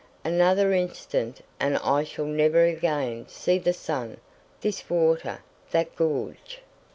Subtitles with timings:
[0.25, 4.17] Another instant and I shall never again see the sun,
[4.61, 5.43] this water,
[5.73, 6.61] that gorge!..."